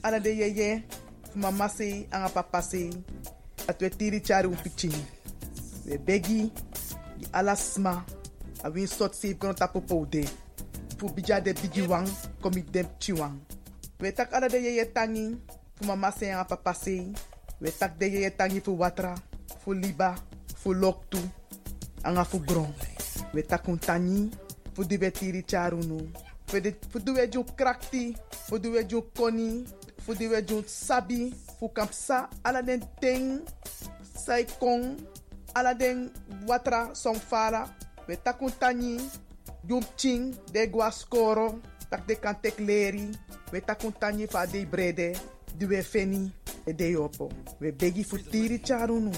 ala 0.03 0.19
de 0.19 0.29
yeye, 0.29 0.83
fu 1.31 1.39
mama 1.39 1.69
sei, 1.69 2.07
anga 2.11 2.29
papa 2.29 2.61
sei, 2.61 2.89
dat 3.67 3.81
we 3.81 3.89
tiri 3.89 4.21
pichin. 4.63 4.93
We 5.85 5.97
begi, 5.97 6.51
ala 7.33 7.55
sma, 7.55 8.03
a 8.63 8.69
win 8.69 8.87
sot 8.87 9.15
save 9.15 9.37
kono 9.37 9.53
poude. 9.81 10.25
Fu 10.97 11.09
bija 11.09 11.39
de 11.41 11.53
bigi 11.53 11.81
wang, 11.81 12.07
komi 12.41 12.63
dem 12.71 12.87
tak 14.11 14.33
ala 14.33 14.49
de 14.49 14.57
yeye 14.57 14.85
tangi, 14.85 15.37
fu 15.75 15.85
mama 15.85 16.11
sei, 16.11 16.31
anga 16.31 16.45
papa 16.45 16.73
sei, 16.73 17.13
we 17.61 17.71
tak 17.71 17.97
de 17.99 18.05
yeye 18.09 18.29
tangi 18.29 18.59
fu 18.59 18.77
watra, 18.77 19.15
fu 19.63 19.73
liba, 19.73 20.15
fu 20.55 20.73
loktu, 20.73 21.19
anga 22.03 22.23
fu 22.23 22.39
gron. 22.39 22.73
We 23.33 23.43
tak 23.43 23.67
un 23.67 23.77
tangi, 23.77 24.29
fu 24.73 24.81
we 24.81 25.11
tiri 25.11 25.43
charunu. 25.43 26.11
Fu 26.47 26.59
di 26.59 26.75
fu 26.89 26.99
di 26.99 27.11
we 27.11 27.29
jun 27.29 27.45
krakti, 27.55 28.15
fu 28.47 28.57
di 28.57 28.67
we 28.67 28.85
jun 28.85 29.03
koni, 29.15 29.63
jun 30.45 30.63
sabi, 30.65 31.33
fu 31.59 31.69
kampsa, 31.69 32.27
ala 32.43 32.61
den 32.61 32.81
ting, 32.99 33.41
sai 34.15 34.45
kong, 34.59 34.97
ala 35.53 35.73
watra 36.47 36.95
som 36.95 37.15
fala. 37.15 37.69
We 38.07 38.15
tak 38.17 38.41
un 38.41 38.51
tangi, 38.59 38.97
jun 39.63 39.83
ching, 39.95 40.35
de 40.51 40.67
gwa 40.67 40.91
skoro, 40.91 41.61
tak 41.89 42.07
de 42.07 42.15
kan 42.15 42.35
tek 42.41 42.59
leri. 42.59 43.11
We 43.53 43.61
tak 43.61 43.83
un 43.83 43.93
tangi 43.93 44.27
fa 44.27 44.45
de 44.45 44.65
brede, 44.65 45.15
di 45.55 45.65
we 45.65 45.81
feni, 45.81 46.31
e 46.65 46.73
de 46.73 46.91
yopo. 46.91 47.29
We 47.59 47.71
begi 47.71 48.03
fu 48.03 48.17
tiri 48.17 48.59
charunu. 48.59 49.11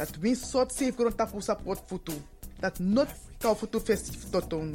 Dat 0.00 0.16
win 0.16 0.36
sot 0.36 0.72
safe 0.72 0.96
kron 0.96 1.12
tapu 1.12 1.42
sapot 1.44 1.76
futu. 1.86 2.16
Dat 2.60 2.78
not 2.80 3.08
kau 3.38 3.52
futu 3.52 3.80
festif 3.80 4.30
totonu. 4.32 4.72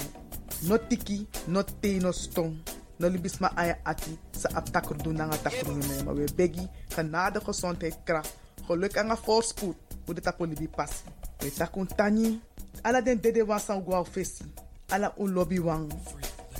Not 0.70 0.86
tiki, 0.90 1.26
not 1.50 1.72
te 1.82 1.98
no 1.98 2.12
stong. 2.14 2.62
No 3.02 3.10
libis 3.10 3.40
ma 3.42 3.50
aya 3.58 3.80
ati 3.84 4.14
sa 4.38 4.54
ap 4.54 4.70
takru 4.70 5.02
doen 5.02 5.18
nanga 5.18 5.38
takru 5.42 5.74
me. 5.74 6.04
Maar 6.06 6.16
we 6.16 6.30
begi 6.36 6.70
genade 6.94 7.42
gezondheid 7.42 7.98
kracht. 8.06 8.38
Geluk 8.68 8.94
en 8.94 9.18
voorspoed. 9.18 9.76
Hoe 10.06 10.14
de 10.14 10.22
tapu 10.22 10.46
libi 10.46 10.68
passi. 10.68 11.10
We 11.40 11.50
takun 11.50 11.88
tani. 11.88 12.40
Ala 12.82 13.02
den 13.02 13.22
dede 13.22 13.46
wan 13.46 13.60
san 13.60 13.82
gwa 13.82 14.06
fesi. 14.06 14.46
Ala 14.94 15.14
un 15.18 15.34
lobby 15.34 15.60
wang. 15.60 15.90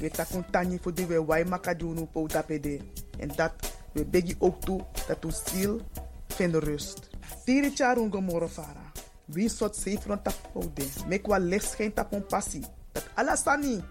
We 0.02 0.10
takun 0.10 0.46
tani 0.52 0.80
voor 0.82 0.94
die 0.94 1.06
we 1.06 1.22
wai 1.22 1.44
makadunu 1.46 2.06
po 2.06 2.28
tapede. 2.28 2.80
En 3.20 3.30
dat 3.36 3.54
we 3.94 4.06
begi 4.06 4.36
ook 4.40 4.62
toe 4.62 4.82
dat 5.08 5.24
u 5.26 5.30
ziel 5.32 5.82
vindt 6.28 6.56
rust. 6.56 7.14
Tiri 7.46 7.72
charun 7.76 8.10
gomoro 8.10 8.48
fara. 8.48 8.92
Wie 9.26 9.50
sot 9.50 9.76
safe 9.76 10.08
ron 10.08 10.22
tap 10.22 10.36
poude. 10.54 10.86
Mek 11.08 11.28
wa 11.28 11.38
licht 11.38 11.72
schijn 11.72 11.94
tap 11.94 12.14
on 12.14 12.26
passi. 12.26 12.62
Dat 12.94 13.04
alasani. 13.16 13.84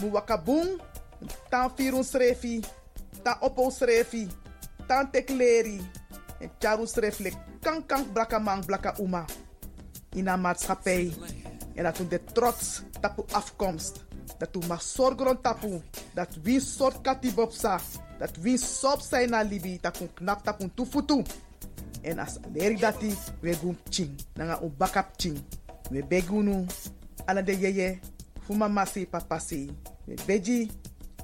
Mu 0.00 0.10
wakabung. 0.10 0.80
Tan 1.50 1.70
firun 1.76 2.04
srefi. 2.04 2.60
Tan 3.22 3.36
opo 3.40 3.70
srefi. 3.70 4.28
tante 4.92 5.24
kleri. 5.24 5.80
En 6.40 6.50
charus 6.58 6.94
reflect 6.94 7.38
kan 7.60 7.86
kan 7.86 8.12
blaka 8.12 8.94
uma. 8.98 9.24
In 10.12 10.28
een 10.28 10.40
maatschappij. 10.40 11.12
En 11.74 11.84
dat 11.84 11.96
de 12.08 12.20
trots 12.32 12.82
tapu 13.00 13.22
afkomst. 13.32 14.04
Dat 14.38 14.48
we 14.52 14.66
maar 14.66 14.80
zorgen 14.80 15.40
tapu. 15.40 15.80
Dat 16.14 16.28
we 16.42 16.60
soort 16.60 17.00
katibopsa. 17.00 17.80
Dat 18.18 18.36
we 18.36 18.58
sop 18.58 19.00
zijn 19.00 19.30
na 19.30 19.42
libi. 19.42 19.78
Dat 19.80 19.98
we 19.98 20.08
knap 20.14 20.44
tapu 20.44 20.70
tufutu. 20.74 21.22
En 22.02 22.16
dat 22.16 23.00
die 23.00 23.14
we 23.40 23.54
gaan 23.54 23.78
ching. 23.90 24.10
Nanga 24.34 24.58
un 24.62 24.74
bakap 24.76 25.16
ching. 25.16 25.38
We 25.90 26.02
begunu. 26.02 26.66
Ala 27.26 27.42
de 27.42 27.52
yeye. 27.52 28.00
Fu 28.40 28.54
mama 28.54 28.84
si 28.86 29.06
papa 29.06 29.38
si. 29.38 29.70
We 30.06 30.14
beji. 30.26 30.70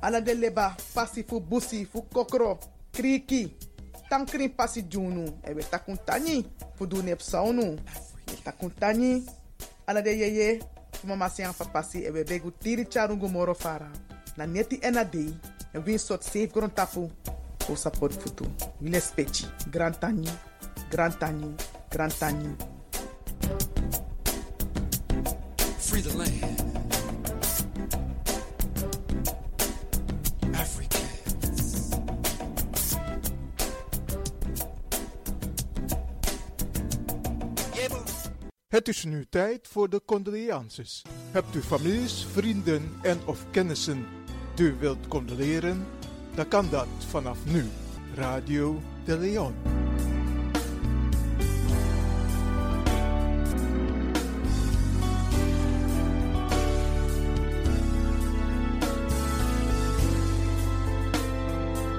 Ala 0.01 0.21
de 0.21 0.35
leba. 0.35 0.77
Pasi 0.95 1.25
fu 1.25 1.41
busi 1.41 1.85
fu 1.85 2.03
kokro. 2.03 2.59
Kriki. 2.93 3.57
Tankri 4.09 4.49
pasi 4.49 4.83
junu. 4.83 5.25
E 5.45 5.53
we 5.53 5.63
takun 5.63 5.99
tani. 6.05 6.45
Fu 6.75 6.87
du 6.87 7.03
nep 7.03 7.21
saunu. 7.21 7.77
We 8.29 8.37
takun 8.45 8.71
tani. 8.71 9.25
Ala 9.87 10.03
de 10.03 10.11
yeye. 10.11 10.61
Fu 10.93 11.07
mama 11.07 11.29
si 11.29 11.43
papa 11.43 11.83
si. 11.83 12.05
E 12.05 12.11
we 12.11 12.25
begu 12.25 12.51
tiri 12.51 12.85
charungu 12.85 13.29
moro 13.29 13.55
fara. 13.55 13.91
Na 14.37 14.47
neti. 14.47 14.79
En 14.83 15.83
we 15.85 15.99
sort 15.99 16.23
safe 16.23 16.53
grond 16.53 16.75
tapu. 16.75 17.11
Fu 17.67 17.77
support 17.77 18.13
futu. 18.13 18.45
Wile 18.81 19.01
spechi. 19.01 19.47
Grand 19.71 19.99
tani. 19.99 20.29
Grand 20.89 21.19
tani. 21.19 21.55
Grand 21.89 22.19
tani. 22.19 22.57
Free 25.79 26.03
the 26.03 26.17
land. 26.17 26.43
Africans. 30.55 31.89
Het 38.69 38.89
is 38.89 39.05
nu 39.05 39.27
tijd 39.31 39.69
voor 39.69 39.89
de 39.89 40.03
condolences. 40.05 41.03
Hebt 41.31 41.55
u 41.55 41.63
families, 41.63 42.27
vrienden 42.33 42.93
en 43.03 43.19
of 43.25 43.45
kennissen 43.51 44.07
die 44.55 44.67
u 44.67 44.77
wilt 44.79 45.09
condoleren? 45.09 45.87
Dan 46.35 46.49
kan 46.49 46.69
dat 46.71 46.89
vanaf 47.09 47.39
nu. 47.45 47.65
Radio 48.15 48.81
de 49.05 49.19
Leon. 49.19 49.88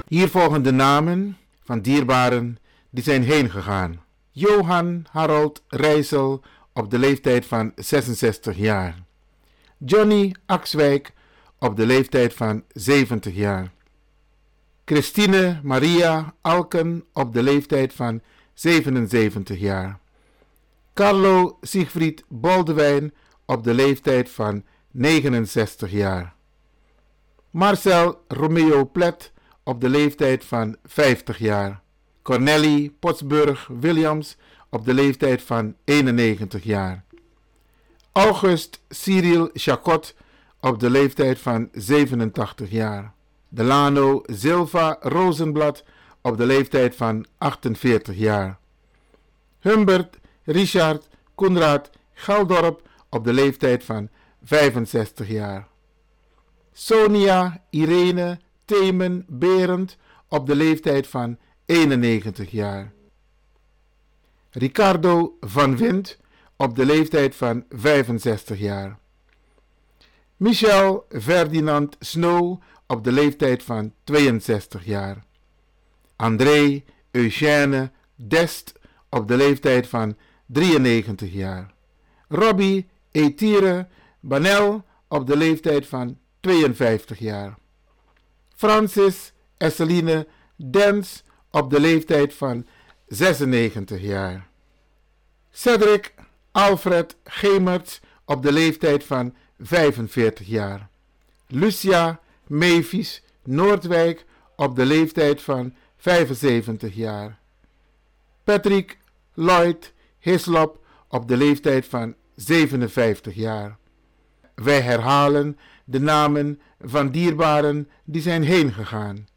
Hier 0.10 0.30
volgen 0.30 0.63
de 0.63 0.72
namen 0.72 1.38
van 1.63 1.82
dierbaren 1.82 2.58
die 2.89 3.04
zijn 3.04 3.24
heen 3.24 3.50
gegaan. 3.50 4.04
Johan 4.32 5.06
Harold 5.12 5.63
Rijssel 5.67 6.43
op 6.74 6.91
de 6.91 7.00
leeftijd 7.00 7.45
van 7.45 7.72
66 7.76 8.58
jaar. 8.58 9.04
Johnny 9.78 10.36
Axwijk 10.45 11.13
op 11.60 11.76
de 11.76 11.86
leeftijd 11.86 12.34
van 12.34 12.63
70 12.74 13.36
jaar. 13.36 13.72
Christine 14.86 15.60
Maria 15.63 16.34
Alken 16.41 17.04
op 17.13 17.34
de 17.34 17.43
leeftijd 17.43 17.93
van 17.93 18.22
77 18.54 19.60
jaar. 19.60 20.00
Carlo 20.93 21.58
Siegfried 21.62 22.24
Boldewijn 22.28 23.13
op 23.45 23.63
de 23.63 23.74
leeftijd 23.74 24.30
van 24.30 24.63
69 24.91 25.91
jaar. 25.91 26.34
Marcel 27.50 28.24
Romeo 28.28 28.86
Plet 28.86 29.32
op 29.70 29.82
de 29.82 29.90
leeftijd 29.90 30.46
van 30.46 30.76
50 30.84 31.38
jaar. 31.38 31.82
Cornelie 32.22 32.96
Potsburg 33.00 33.70
Williams 33.80 34.38
op 34.70 34.86
de 34.86 34.94
leeftijd 34.94 35.42
van 35.42 35.76
91 35.84 36.64
jaar. 36.64 37.04
August 38.12 38.82
Cyril 38.90 39.50
Chacot 39.54 40.16
op 40.60 40.80
de 40.80 40.90
leeftijd 40.90 41.40
van 41.40 41.70
87 41.72 42.72
jaar. 42.72 43.14
Delano 43.50 44.22
Silva 44.26 44.98
Rozenblad 45.00 45.84
op 46.22 46.38
de 46.38 46.46
leeftijd 46.46 46.96
van 46.96 47.26
48 47.38 48.18
jaar. 48.18 48.60
Humbert 49.60 50.18
Richard 50.44 51.08
Koenraad 51.36 51.90
Galdorp 52.14 52.90
op 53.10 53.24
de 53.24 53.34
leeftijd 53.34 53.84
van 53.84 54.10
65 54.44 55.28
jaar. 55.28 55.68
Sonia 56.74 57.64
Irene 57.70 58.40
Themen 58.70 59.26
Berend 59.28 59.98
op 60.28 60.46
de 60.46 60.56
leeftijd 60.56 61.08
van 61.08 61.38
91 61.66 62.52
jaar. 62.52 62.92
Ricardo 64.52 65.38
van 65.40 65.78
Wind 65.78 66.18
op 66.56 66.76
de 66.76 66.86
leeftijd 66.86 67.36
van 67.36 67.66
65 67.70 68.60
jaar. 68.60 69.00
Michel 70.38 71.06
Ferdinand 71.22 71.96
Snow 72.00 72.62
op 72.88 73.04
de 73.04 73.12
leeftijd 73.12 73.64
van 73.64 73.94
62 74.04 74.86
jaar. 74.86 75.26
André 76.16 76.84
Eugène 77.12 77.92
Dest 78.16 78.74
op 79.10 79.28
de 79.28 79.38
leeftijd 79.38 79.88
van 79.88 80.18
93 80.46 81.34
jaar. 81.34 81.74
Robbie 82.28 82.88
Etire 83.12 83.88
Banel 84.20 84.86
op 85.08 85.28
de 85.28 85.38
leeftijd 85.38 85.88
van 85.88 86.18
52 86.40 87.20
jaar. 87.20 87.59
Francis 88.60 89.32
Esseline 89.58 90.28
Dens 90.56 91.24
op 91.52 91.69
de 91.69 91.80
leeftijd 91.80 92.34
van 92.34 92.65
96 93.08 94.02
jaar. 94.02 94.48
Cedric 95.52 96.13
Alfred 96.52 97.15
Gemerts 97.24 98.00
op 98.26 98.43
de 98.43 98.52
leeftijd 98.52 99.04
van 99.04 99.36
45 99.60 100.48
jaar. 100.48 100.89
Lucia 101.48 102.19
Mevis 102.48 103.24
Noordwijk 103.43 104.26
op 104.56 104.76
de 104.76 104.86
leeftijd 104.86 105.41
van 105.41 105.76
75 105.98 106.95
jaar. 106.95 107.39
Patrick 108.43 108.98
Lloyd 109.34 109.93
Hislop 110.19 110.86
op 111.08 111.28
de 111.28 111.38
leeftijd 111.38 111.86
van 111.86 112.15
57 112.36 113.36
jaar. 113.36 113.78
Wij 114.56 114.82
herhalen 114.82 115.58
de 115.89 115.99
namen 115.99 116.62
van 116.80 117.12
dierbaren 117.12 117.89
die 118.04 118.21
zijn 118.21 118.43
heen 118.43 118.73
gegaan. 118.73 119.28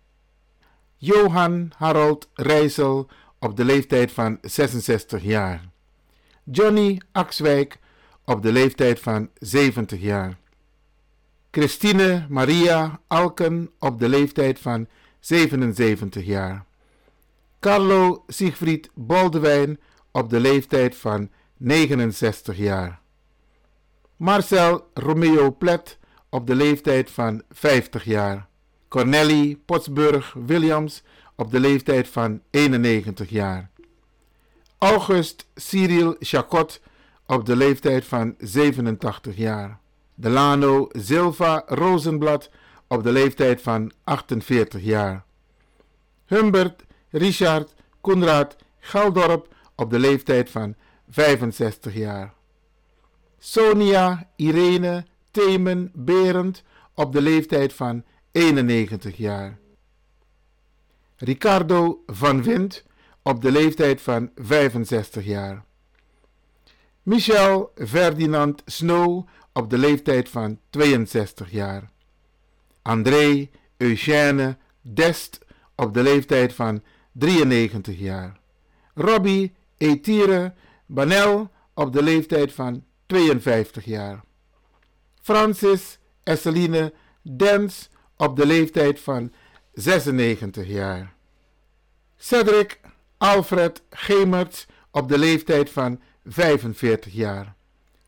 Johan 0.96 1.72
Harold 1.76 2.28
Rijssel 2.34 3.08
op 3.38 3.56
de 3.56 3.64
leeftijd 3.64 4.12
van 4.12 4.38
66 4.40 5.22
jaar. 5.22 5.68
Johnny 6.44 7.00
Axwijk 7.12 7.78
op 8.24 8.42
de 8.42 8.52
leeftijd 8.52 9.00
van 9.00 9.30
70 9.38 10.00
jaar. 10.00 10.36
Christine 11.50 12.26
Maria 12.28 13.00
Alken 13.06 13.70
op 13.78 13.98
de 13.98 14.08
leeftijd 14.08 14.58
van 14.58 14.86
77 15.20 16.24
jaar. 16.24 16.64
Carlo 17.60 18.24
Siegfried 18.26 18.90
Boldewijn 18.94 19.80
op 20.10 20.30
de 20.30 20.40
leeftijd 20.40 20.96
van 20.96 21.30
69 21.56 22.56
jaar. 22.56 23.00
Marcel 24.16 24.90
Romeo 24.94 25.52
Plet 25.52 25.98
op 26.32 26.46
de 26.46 26.54
leeftijd 26.54 27.10
van 27.10 27.42
50 27.50 28.04
jaar. 28.04 28.46
Cornelie 28.88 29.62
Potsburg 29.64 30.34
Williams 30.46 31.02
op 31.36 31.50
de 31.50 31.60
leeftijd 31.60 32.08
van 32.08 32.40
91 32.50 33.30
jaar. 33.30 33.70
August 34.78 35.46
Cyril 35.54 36.16
Chacot 36.18 36.80
op 37.26 37.46
de 37.46 37.56
leeftijd 37.56 38.04
van 38.04 38.34
87 38.38 39.36
jaar. 39.36 39.78
Delano 40.14 40.88
Silva 40.92 41.62
Rozenblad 41.66 42.50
op 42.86 43.02
de 43.02 43.12
leeftijd 43.12 43.62
van 43.62 43.92
48 44.04 44.82
jaar. 44.82 45.24
Humbert 46.26 46.84
Richard 47.10 47.74
Koenraad 48.00 48.56
Galdorp 48.78 49.54
op 49.76 49.90
de 49.90 49.98
leeftijd 49.98 50.50
van 50.50 50.74
65 51.08 51.94
jaar. 51.94 52.32
Sonia 53.38 54.28
Irene 54.36 55.04
Themen 55.32 55.90
Berend 55.94 56.62
op 56.94 57.12
de 57.12 57.22
leeftijd 57.22 57.72
van 57.72 58.04
91 58.32 59.16
jaar. 59.16 59.58
Ricardo 61.16 62.02
van 62.06 62.42
Wind 62.42 62.84
op 63.22 63.42
de 63.42 63.52
leeftijd 63.52 64.00
van 64.00 64.30
65 64.34 65.24
jaar. 65.24 65.64
Michel 67.02 67.72
Ferdinand 67.86 68.62
Snow 68.66 69.28
op 69.52 69.70
de 69.70 69.78
leeftijd 69.78 70.28
van 70.28 70.58
62 70.70 71.50
jaar. 71.50 71.90
André 72.82 73.48
Eugène 73.76 74.56
Dest 74.80 75.38
op 75.74 75.94
de 75.94 76.02
leeftijd 76.02 76.54
van 76.54 76.82
93 77.12 77.98
jaar. 77.98 78.40
Robbie 78.94 79.52
Etire 79.76 80.54
Banel 80.86 81.50
op 81.74 81.92
de 81.92 82.02
leeftijd 82.02 82.52
van 82.52 82.84
52 83.06 83.84
jaar. 83.84 84.24
Francis 85.22 85.98
Esseline 86.22 86.92
Dens 87.22 87.88
op 88.16 88.36
de 88.36 88.46
leeftijd 88.46 89.00
van 89.00 89.32
96 89.72 90.66
jaar. 90.66 91.14
Cedric 92.16 92.80
Alfred 93.18 93.82
Gemerts 93.90 94.66
op 94.90 95.08
de 95.08 95.18
leeftijd 95.18 95.70
van 95.70 96.00
45 96.26 97.12
jaar. 97.12 97.54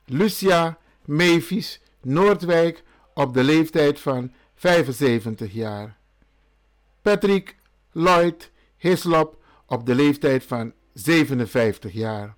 Lucia 0.04 0.78
Mevis 1.04 1.80
Noordwijk 2.00 2.82
op 3.14 3.34
de 3.34 3.44
leeftijd 3.44 4.00
van 4.00 4.32
75 4.54 5.52
jaar. 5.52 5.96
Patrick 7.02 7.56
Lloyd 7.92 8.50
Hislop 8.76 9.42
op 9.66 9.86
de 9.86 9.94
leeftijd 9.94 10.44
van 10.44 10.72
57 10.92 11.92
jaar. 11.92 12.34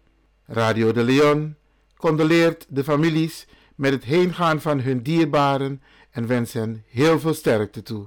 Radio 0.46 0.92
de 0.92 1.02
Leon 1.02 1.56
condoleert 1.96 2.66
de 2.68 2.84
families 2.84 3.46
met 3.76 3.92
het 3.92 4.04
heengaan 4.04 4.60
van 4.60 4.80
hun 4.80 5.02
dierbaren 5.02 5.82
en 6.10 6.26
wens 6.26 6.52
hen 6.52 6.84
heel 6.86 7.20
veel 7.20 7.34
sterkte 7.34 7.82
toe. 7.82 8.06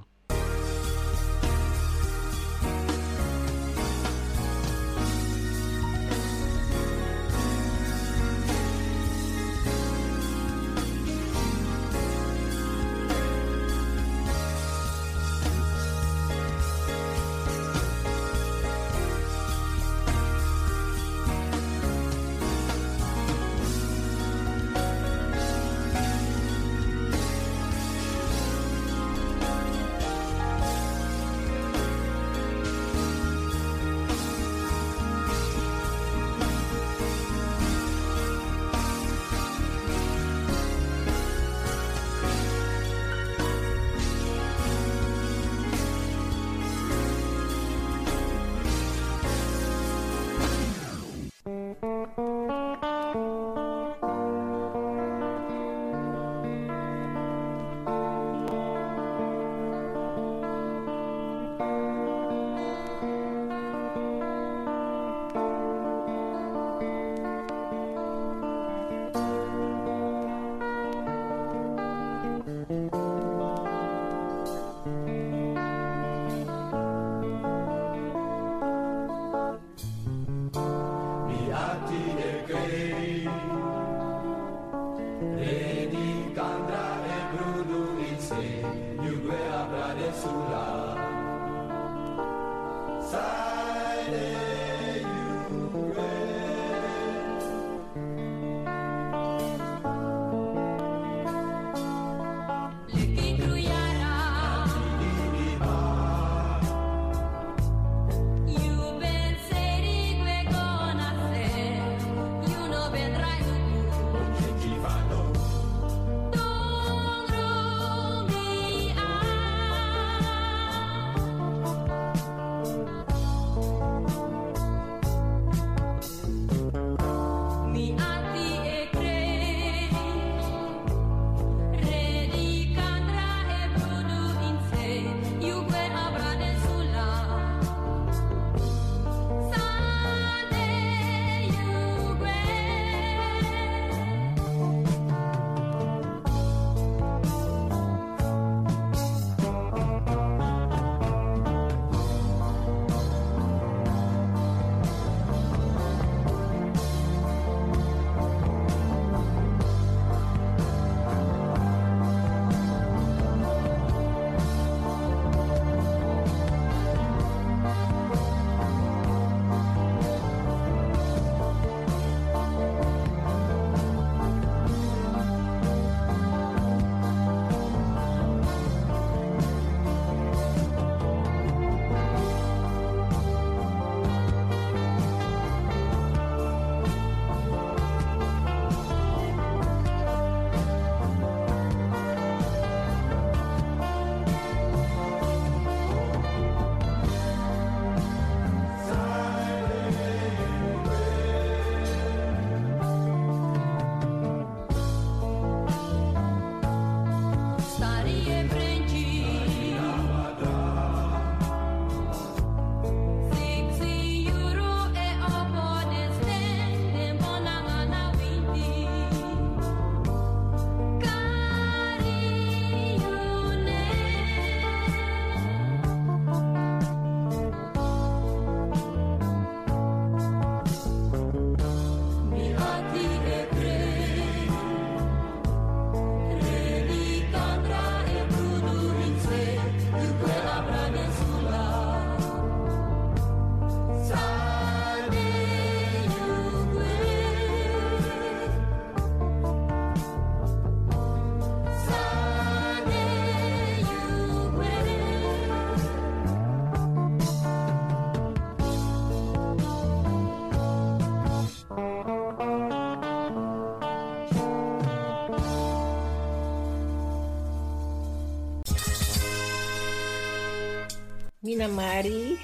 Mina 271.50 271.66
Mari, 271.66 272.38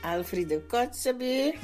Alfredo 0.00 0.62
Kotzebue, 0.66 1.58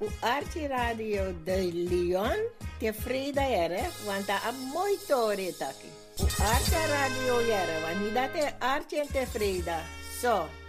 u 0.00 0.06
Archie 0.20 0.68
Radio 0.68 1.32
de 1.44 1.70
Leon, 1.72 2.36
tevreden 2.78 3.48
ere, 3.62 3.88
want 4.04 4.26
dat 4.26 4.42
is 4.44 4.72
mooi 4.72 4.98
tori 5.08 5.54
taki. 5.56 5.88
U 6.20 6.26
Archie 6.44 6.86
Radio 6.92 7.38
ere, 7.38 7.80
want 7.80 8.04
niet 8.04 8.14
dat 8.14 8.44
is 8.44 8.52
Archie 8.58 9.00
en 9.00 9.06
tevreden. 9.12 9.80
Zo. 10.20 10.44
My 10.44 10.65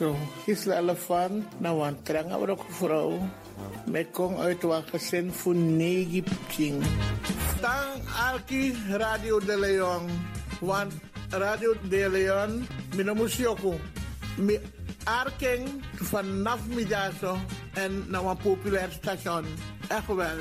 Zo, 0.00 0.16
Gisela 0.44 0.78
Elefant, 0.78 1.60
nou 1.60 1.86
een 1.86 2.02
trange 2.02 2.48
ook 2.48 2.64
vrouw. 2.68 3.28
Met 3.86 4.10
kom 4.10 4.36
uit 4.36 4.64
gezin 4.90 5.32
voor 5.32 5.54
negen 5.54 6.22
pching. 6.22 6.84
Tang 7.60 8.02
Alki 8.30 8.74
Radio 8.88 9.38
de 9.38 9.58
Leon. 9.58 10.08
Want 10.60 10.92
Radio 11.28 11.74
de 11.88 12.08
Leon, 12.10 12.66
mina 12.96 13.14
musioko. 13.14 13.80
Mi 14.36 14.58
arking 15.04 15.68
vanaf 15.94 16.66
middag 16.66 17.36
en 17.74 18.04
naar 18.08 18.24
een 18.24 18.36
populair 18.36 18.90
station. 18.92 19.44
Echt 19.88 20.06
wel, 20.06 20.38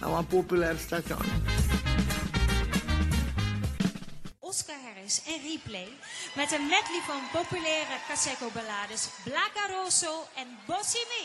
naar 0.00 0.10
een 0.18 0.26
populair 0.26 0.78
station. 0.78 1.26
Oscar 4.38 4.76
Harris 4.84 5.22
en 5.26 5.40
Replay 5.50 5.88
met 6.36 6.52
een 6.52 6.66
medley 6.66 7.00
van 7.06 7.20
populaire 7.32 7.96
Caseco 8.08 8.50
ballades 8.52 9.08
Blaca 9.24 9.66
Rosso 9.74 10.26
en 10.34 10.58
Bossy 10.66 10.98
Me. 11.08 11.24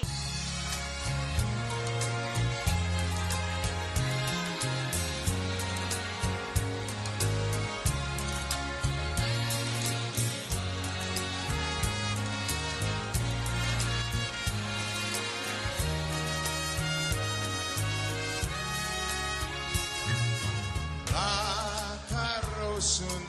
La 21.11 21.51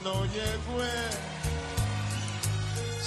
no 0.03 0.25
llegó 0.25 0.83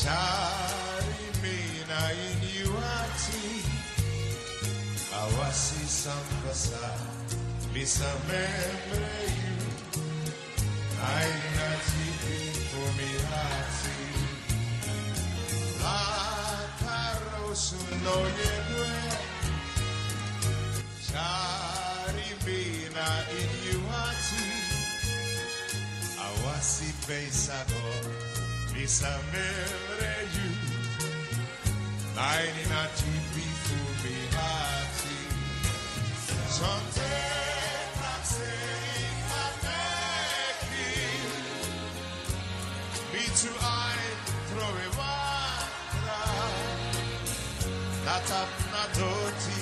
Charimina 0.01 1.99
inyuati 2.27 3.45
Awasi 5.21 5.81
sambasa 5.87 6.85
Lisa 7.73 8.11
membre 8.27 9.15
you 9.39 9.55
Aina 11.15 11.69
tipi 11.87 12.39
fumirati 12.69 13.99
La 15.81 16.01
carroza 16.79 17.81
no 18.03 18.17
inyuati 23.39 24.45
Awasi 26.25 26.89
beisago 27.07 27.85
Lisa 28.85 29.17
membre 29.33 30.13
you. 30.35 30.49
Naini 32.15 32.63
na 32.69 32.85
tipi 32.97 33.45
fumihati 33.63 35.17
Sonte 36.55 37.13
prakseri 37.97 39.05
mateki 39.29 40.93
Me 43.11 43.23
too 43.39 43.57
I 43.59 43.97
throw 44.49 44.75
a 44.85 44.89
watra 44.99 46.21
Natap 48.05 48.51
na 48.71 48.83
doti 48.97 49.59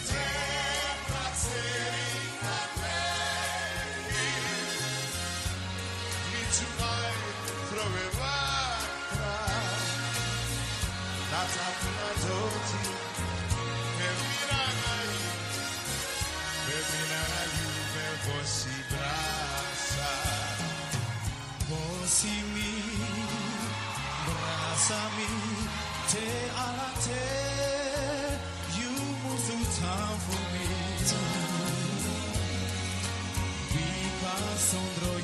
brasa 24.85 25.09
mi, 25.17 25.27
te 26.11 26.27
ala 26.57 26.91
te, 27.05 27.23
you 28.79 28.91
move 29.23 29.41
through 29.47 29.67
time 29.81 30.19
for 30.27 30.43
me. 30.53 30.67
Vika 33.73 34.37
sondro 34.59 35.24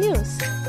We 0.00 0.59